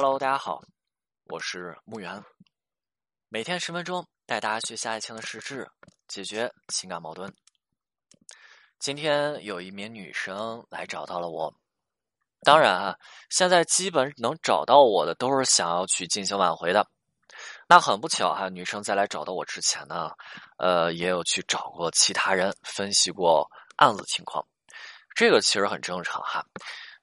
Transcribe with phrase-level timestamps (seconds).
[0.00, 0.62] Hello，大家好，
[1.24, 2.22] 我是木源。
[3.28, 5.68] 每天十分钟，带大家学下一情的实质，
[6.06, 7.34] 解决情感矛盾。
[8.78, 11.52] 今天有一名女生来找到了我，
[12.42, 12.96] 当然啊，
[13.28, 16.88] 现在基本能找到我的都是想要去进行挽回的。
[17.68, 20.12] 那很不巧哈，女生在来找到我之前呢，
[20.58, 24.46] 呃，也有去找过其他人分析过案子情况，
[25.16, 26.46] 这个其实很正常哈。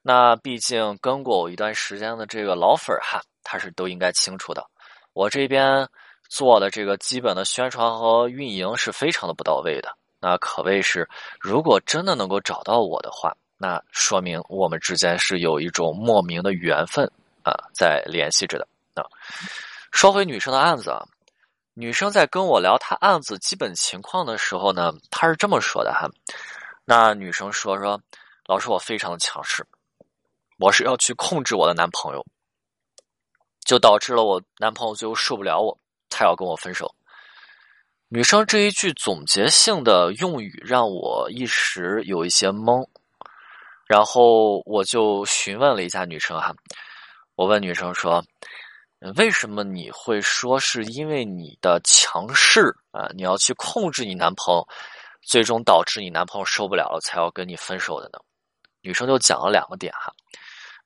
[0.08, 4.64] 那毕竟跟过我一段时间的这个老粉儿哈，他是都应该清楚的。
[5.14, 5.88] 我这边
[6.28, 9.92] 做的这个基本的宣传和运营是非常的不到位的。
[10.20, 11.08] 那可谓是，
[11.40, 17.04] 如果真的能够找到我的话，那说明我们之间是有一种莫名的缘分
[17.42, 19.02] 啊，在联系着的啊。
[19.90, 21.04] 说回女生的案子啊，
[21.74, 26.08] 女生在跟我聊她案子基本情况的时候呢，她是这么说的哈。
[26.84, 28.00] 那女生说说，
[28.46, 29.66] 老师我非常的强势。
[30.58, 32.24] 我是要去控制我的男朋友，
[33.64, 36.94] 就导致了我男朋友最后受不了我，他要跟我分手。
[38.08, 42.86] 女生这一句总结性的用语让我一时有一些懵，
[43.86, 46.54] 然后我就询问了一下女生哈，
[47.34, 48.24] 我问女生说
[49.16, 53.08] ：“为什么你会说是因为你的强势啊？
[53.14, 54.66] 你要去控制你男朋友，
[55.20, 58.18] 最终导致你男朋友受不了了才要跟你分手的呢？”
[58.80, 60.14] 女生就讲了两个点哈。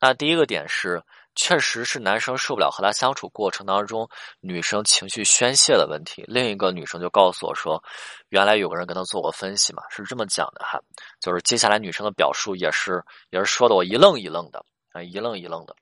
[0.00, 1.02] 那第一个点是，
[1.34, 4.08] 确实是男生受不了和他相处过程当中
[4.40, 6.24] 女生情绪宣泄的问题。
[6.26, 7.82] 另一个女生就告诉我说，
[8.30, 10.80] 原来有个人跟他做过分析嘛，是这么讲的哈。
[11.20, 15.76] 就是接下来女生的表述也是也是说的我一愣一愣的啊，一愣一愣的。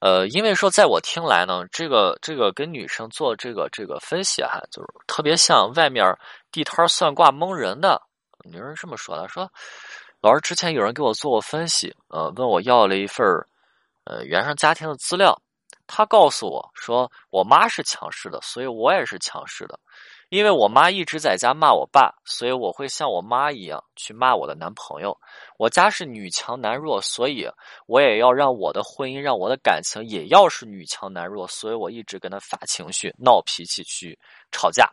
[0.00, 6.04] 呃，因为说在我听来呢，这个这个跟女生做这个这个分析哈，就是特别像外面
[6.50, 8.02] 地摊算卦蒙人的。
[8.44, 9.48] 女人这么说的，说。
[10.20, 13.46] 老师之前有人给我做过分析，呃，问我要了一份儿
[14.04, 15.40] 呃，原生家庭的资料。
[15.86, 19.80] 他告诉我说，我妈是强势的，所以我也是强势的。
[20.28, 25.18] 因为我妈一直在家骂我爸，所以我会像我妈一样去骂我的男朋友。
[25.58, 27.48] 我家是女强男弱，所以
[27.86, 34.16] 我也要让我的婚姻、让我的感情也要是女强男弱，所以我一直跟他发情绪、闹脾气、去
[34.52, 34.88] 吵架，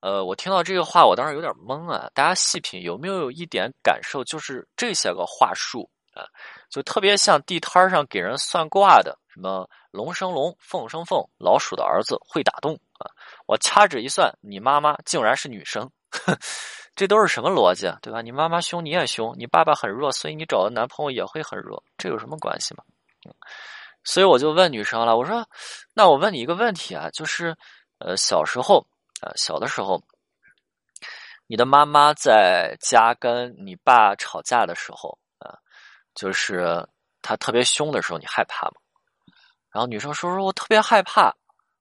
[0.00, 2.08] 呃，我听到这个话，我当时有点懵啊。
[2.14, 4.22] 大家细品，有没有一点感受？
[4.22, 6.22] 就是这些个话术啊，
[6.70, 13.10] 就特别像地摊上给人算卦的，什么龙生龙，凤生凤，老鼠的儿子会打洞啊。
[13.46, 15.90] 我掐指一算，你妈妈竟然是女生，
[16.94, 17.98] 这都是什么逻辑啊？
[18.00, 18.22] 对吧？
[18.22, 22.84] 你妈妈凶，你也凶；你爸爸很弱，所以你找的男朋友也会很弱，这有什么关系吗？
[24.04, 25.44] 所以我就问女生了，我说
[25.92, 27.56] ：“那我问你一个问题啊，就是
[27.98, 28.86] 呃，小时候。”
[29.20, 30.02] 啊，小的时候，
[31.46, 35.58] 你的妈妈在家跟你爸吵架的时候，啊，
[36.14, 36.86] 就是
[37.20, 38.74] 他特别凶的时候，你害怕吗？
[39.70, 41.34] 然后女生说说我特别害怕，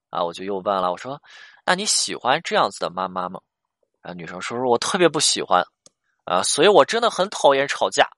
[0.09, 1.21] 啊，我就又问了，我说
[1.65, 3.39] 那你喜欢这样子的妈妈吗？
[4.01, 5.63] 啊，女生说说我特别不喜欢，
[6.25, 8.09] 啊，所以我真的很讨厌吵架，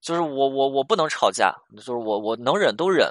[0.00, 3.10] 就是我我我不能吵架，就是我我能忍都忍。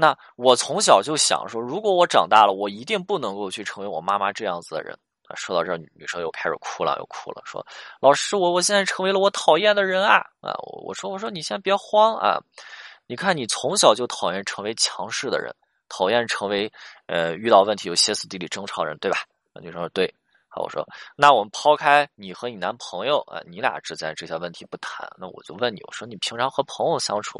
[0.00, 4.98] 那我从小就想说，如果我长大了，我一定不能够去成为我妈妈这样子的人。
[5.36, 7.64] 说到这儿，女生又开始哭了，又哭了，说
[8.02, 12.40] ：“老师，我我现在成为了我讨厌的人啊！”啊，我我说我说你先别慌啊，
[13.06, 15.54] 你看你从小就讨厌成为强势的人，
[15.88, 16.72] 讨厌成为
[17.06, 19.18] 呃遇到问题有歇斯底里争吵人，对吧？
[19.60, 20.12] 女生说对。
[20.52, 20.84] 好，我说，
[21.16, 27.38] 那我们抛开你和你男朋友啊，你俩之间这些问题不谈，那我就问你，我说你平常和朋友相处，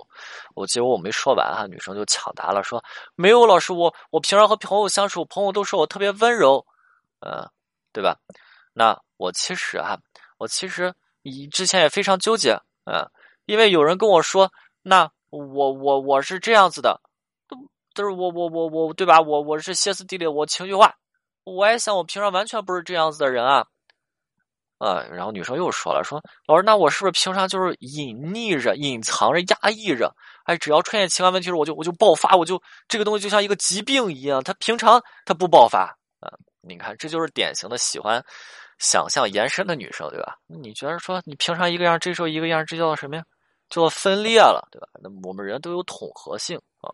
[0.55, 2.81] 我结果我没说完哈，女生就抢答了，说
[3.17, 6.65] 没有老师，我我平常和朋友相处，朋友都说我特别温柔，
[7.19, 7.51] 嗯，
[7.93, 8.17] 对吧？
[8.73, 9.99] 那我其实啊，
[10.39, 12.53] 我其实你之前也非常纠结，
[12.85, 13.05] 嗯，
[13.45, 17.01] 因为有人跟我说，那我我我是这样子的，
[17.49, 17.57] 都
[17.93, 19.21] 都是我我我我对吧？
[19.21, 20.95] 我我是歇斯底里，我情绪化。
[21.45, 23.65] 我也想，我平常完全不是这样子的人啊，
[24.79, 25.03] 啊！
[25.11, 30.15] 然后女生又说了，说老师，那我是不是平常就是隐匿着、隐藏着、压抑着？
[30.45, 36.33] 哎，只要出现情感问题时，我就我就爆发，我就这个东西就像一个疾病一样，他平常他不爆发啊！
[36.61, 38.25] 你看，这就是典型的喜欢
[38.79, 40.37] 想象延伸的女生，对吧？
[40.47, 43.23] 你觉得说你平常一个样，这时候一个样，这叫什么呀？
[43.69, 44.89] 叫分裂了，对吧？
[45.01, 46.91] 那我们人都有统合性啊。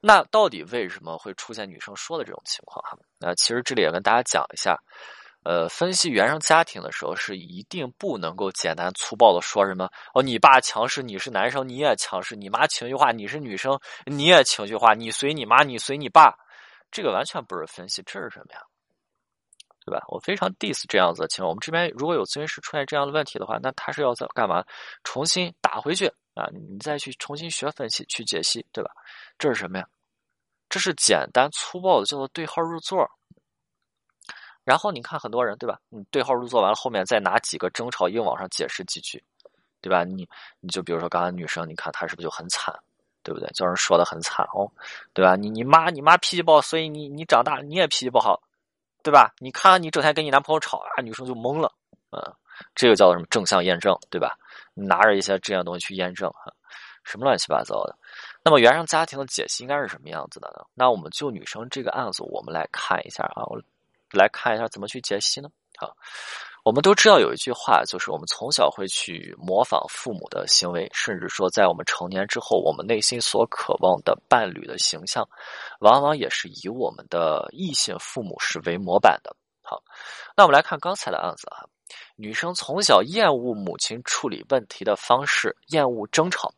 [0.00, 2.96] 那到底为什么会出现女生说的这种情况哈？
[3.18, 4.76] 那其实这里也跟大家讲一下，
[5.42, 14.94] 呃，分析原生家庭的时候是一定不能够简单粗暴的说什么哦，你爸强势，你是男生，你也强势；你妈情绪化，你是女生，你也情绪化。
[14.94, 16.34] 你随你妈，你随你爸，
[16.90, 18.60] 这个完全不是分析，这是什么呀？
[19.86, 20.04] 对吧？
[20.08, 21.48] 我非常 diss 这样子的情况。
[21.48, 24.64] 我们这边如果有咨询师出现这样的问题的话，那他是要在干嘛？
[25.04, 28.90] 重新打回去啊，你再去重新学分析、去解析，对吧？
[29.38, 29.86] 这是什么呀？
[30.68, 33.08] 这是简单粗暴的叫做对号入座。
[34.64, 35.78] 然后你看很多人，对吧？
[35.88, 39.22] 你对号入座完了，后面再拿几个争吵硬往上解释几句，
[39.80, 40.02] 对吧？
[40.02, 40.28] 你
[40.58, 42.74] 你就比如说刚才女生，你看她是不是就很惨？
[43.22, 43.48] 对不对？
[43.50, 44.70] 叫人说的很惨哦，
[45.12, 45.34] 对吧？
[45.34, 48.40] 你你妈你妈脾气暴，所以你你长大你也脾气不好，
[49.06, 49.32] 对吧？
[49.38, 51.72] 你看你整天跟你男朋友吵啊，女生就懵了，
[52.10, 52.20] 嗯，
[52.74, 54.36] 这个叫做什么正向验证，对吧？
[54.74, 56.28] 拿着一些这样东西去验证，
[57.04, 57.96] 什么乱七八糟的。
[58.42, 60.66] 那么原生家庭的解析应该是什么样子的呢？
[60.74, 63.62] 那我们就女生这个案子，我们来看一下啊，我
[64.10, 65.48] 来看一下怎么去解析呢？
[65.78, 65.90] 啊。
[66.64, 75.24] 我们都知道有一句话，就是我们从小会去模仿父母的行为，甚至说在我们成年之后，我们内心所渴望的伴侣的形象，
[75.78, 79.36] 往往也是以我们的异性父母是为模板的。
[79.62, 79.80] 好，
[80.36, 81.62] 那我们来看刚才的案子啊，
[82.16, 86.52] 女生从小厌恶母亲处理问题的方式，厌恶争吵。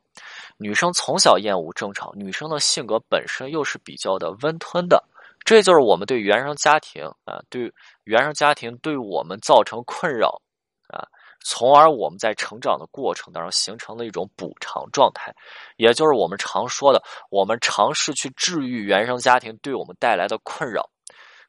[0.56, 5.04] 女生从小厌恶争吵，女生的性格本身又是比较的温吞的。
[5.48, 7.72] 这就是我们对原生家庭啊，对
[8.04, 10.42] 原生家庭对我们造成困扰
[10.92, 11.00] 啊，
[11.42, 15.34] 从而我们在成长的过程当中形成的一种补偿状态，
[15.78, 20.86] 也就是我们常说的，我们尝试去治愈原生家庭对我们带来的困扰。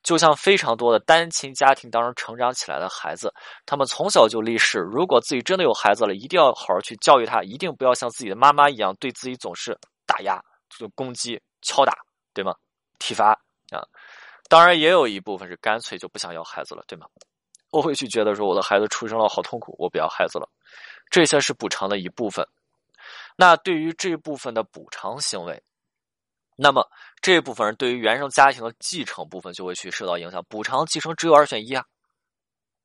[0.02, 3.34] 就像非常多的单亲家庭当中成长起来的孩子，
[3.66, 11.94] 他们从小就立誓，如果自己真的有孩子了，一定要好好去教育他，一定不要像自己的妈妈一样对自己总是打压、就攻击、敲打，
[12.34, 12.54] 对吗？
[12.98, 13.38] 体罚。
[13.72, 13.84] 啊，
[14.48, 17.08] 当然也有一部分是干脆就不想要孩子了，对吗？
[17.72, 20.50] 我会去觉得说我的孩子出生了好痛苦，我不要孩子了。
[21.10, 22.48] 这些是补偿的一部分。
[23.36, 25.62] 那对于这部分的补偿行为，
[26.56, 26.88] 那么
[27.22, 30.44] 这部分人对于原生家庭的继承部分就会去受到影响。
[30.50, 31.86] 补偿继承只有二选一啊，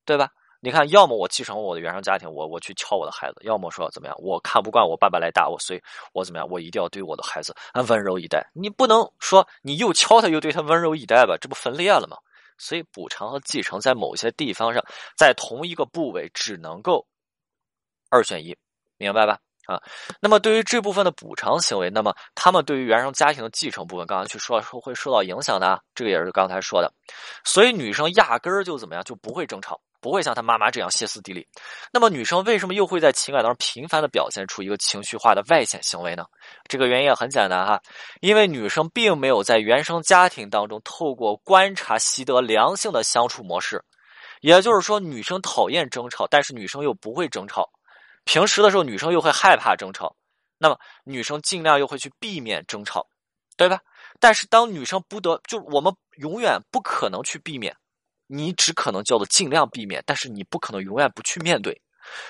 [0.04, 0.30] 对吧？
[0.64, 5.82] 你看，要么我继承我的原生家庭，我我去敲我的孩子；要么说怎么样，我看不惯我爸爸来打我，所以
[6.14, 7.54] 我怎么样，我一定要对我的孩子
[7.86, 8.42] 温柔以待。
[8.54, 11.36] 你不能说你又敲他又对他温柔以待吧？
[11.38, 12.16] 这不分裂了吗？
[12.56, 14.82] 所以补偿和继承在某些地方上，
[15.18, 17.06] 在同一个部位只能够
[18.08, 18.56] 二选一，
[18.96, 19.38] 明白吧？
[19.66, 19.80] 啊，
[20.20, 26.92] 那么对于这部分的补偿行为，那么他们对于原生家庭的继承部分，刚刚去说说会受到影响的，这个也是刚才说的。
[27.44, 31.46] 所以女生压根儿就怎么样，就不会争吵，不会像她妈妈这样歇斯底里。
[31.92, 36.24] 那么女生为什么又会在情感当中频繁的表现出一个情绪化的外显行为呢？
[36.68, 37.80] 这个原因也很简单哈，
[38.20, 43.82] 因为女生并没有在原生家庭当中透过观察习得良性的相处模式，
[44.40, 47.70] 也就是说，女生讨厌争吵，但是女生又不会争吵。
[48.24, 50.16] 平时的时候，女生又会害怕争吵，
[50.58, 53.06] 那么女生尽量又会去避免争吵，
[53.56, 53.80] 对吧？
[54.20, 57.76] 但是当女生不得，就我们永远不可能去避免，
[58.26, 61.80] 你只可能叫做尽量避免，但是你不可能永远不去面对。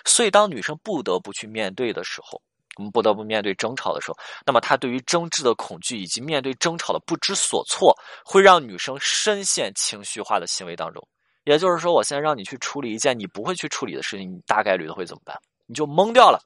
[0.05, 2.41] 所以，当女生不得不去面对的时候，
[2.77, 11.07] 我们不得不面对争吵的时候，那么她对于争执的恐惧以及面对争吵的不知所措，会让女生深陷情绪化的行为当中。
[11.45, 15.37] 也就是说，我现在让你去处理一件你不会去处理的事情，你大概率的会怎么办？
[15.67, 16.41] 你就懵掉了，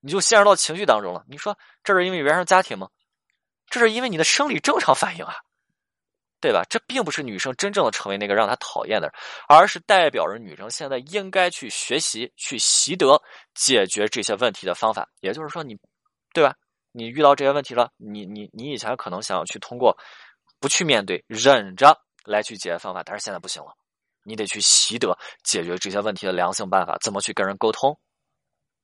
[0.00, 1.24] 你就陷入到情绪当中了。
[1.28, 2.88] 你说这是因为原生家庭吗？
[3.68, 5.36] 这是因为你的生理正常反应啊，
[6.40, 6.64] 对吧？
[6.68, 9.14] 这并不是女生真正的成为那个让她讨厌的人，
[9.48, 13.22] 而是代表着女生现在应该去学习、去习得
[13.54, 15.08] 解决这些问题的方法。
[15.20, 15.78] 也就是说，你
[16.34, 16.54] 对吧？
[16.92, 19.96] 你遇到这些问题了，你你你以前可能想要去通过
[20.58, 23.72] 不去面对、忍着来去解决方法，但是现在不行了，
[24.24, 27.96] 你得去习得解决这些问题的良性办法，怎么去跟人沟通？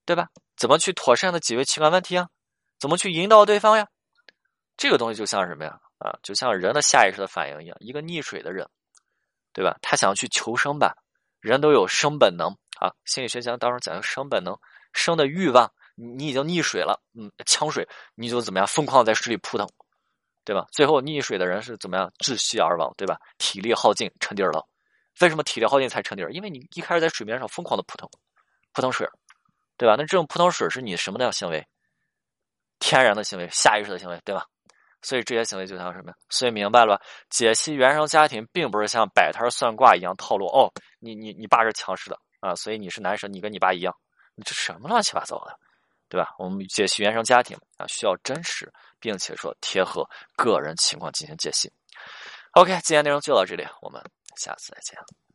[0.06, 0.28] 对吧？
[0.56, 2.28] 怎么去妥善的解决情感问题啊？
[2.78, 3.86] 怎么去引导对方呀？
[4.76, 5.78] 这个东西就像什么呀？
[5.98, 7.76] 啊，就像人的下意识的反应一样。
[7.80, 8.68] 一个溺水的人，
[9.52, 9.76] 对吧？
[9.82, 10.94] 他想要去求生吧？
[11.40, 12.48] 人都有生本能
[12.78, 12.92] 啊。
[13.04, 14.56] 心理学家当中讲生本能，
[14.92, 15.70] 生的欲望。
[15.96, 18.66] 你你已经溺水了，嗯，呛水，你就怎么样？
[18.66, 19.66] 疯狂在水里扑腾，
[20.44, 20.66] 对吧？
[20.70, 22.12] 最后溺水的人是怎么样？
[22.18, 23.18] 窒息而亡，对吧？
[23.38, 24.68] 体力耗尽，沉底了。
[25.20, 26.22] 为什么体力耗尽才沉底？
[26.30, 28.06] 因为你一开始在水面上疯狂的扑腾，
[28.74, 29.08] 扑腾水。
[29.76, 29.94] 对吧？
[29.96, 31.66] 那这种葡萄水是你什么的行为？
[32.78, 34.44] 天然的行为，下意识的行为，对吧？
[35.02, 36.12] 所以这些行为就像什么？
[36.30, 37.02] 所以明白了吧？
[37.30, 40.46] 解析原生家庭，并不是像摆摊算卦一样套路。
[40.46, 43.94] 哦，你你你爸是强势的啊，所以你是男生，你跟你爸一样，
[44.34, 45.58] 你这什么乱七八糟的，
[46.08, 46.34] 对吧？
[46.38, 51.72] 我们解析原生家庭啊，需要真实，并且说贴合个人情况进行解析。
[52.52, 54.02] OK，今天内容就到这里，我们
[54.36, 55.25] 下次再见。